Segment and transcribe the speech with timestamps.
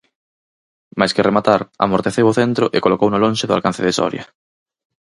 [0.99, 4.23] Máis que rematar, amorteceu o centro e colocouno lonxe do alcance de Soria.